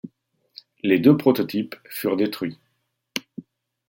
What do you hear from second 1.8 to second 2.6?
furent détruits.